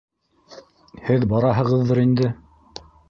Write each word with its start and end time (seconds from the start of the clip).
Һеҙ 1.09 1.27
бараһығыҙҙыр 1.33 2.03
инде. 2.07 2.31